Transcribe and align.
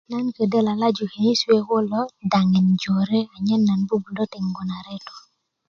nan 0.11 0.25
ködö 0.35 0.57
lalaju 0.67 1.03
könisi' 1.11 1.43
kuwe 1.47 1.61
kulo 1.67 2.01
daŋin 2.31 2.67
jore 2.81 3.19
anyen 3.35 3.61
nan 3.69 3.81
bubulö 3.87 4.23
teŋgu 4.31 4.61
na 4.69 4.77
reto 4.87 5.13